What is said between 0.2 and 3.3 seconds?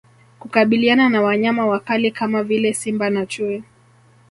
Kukabiliana na Wanyama wakali kama vile Simba na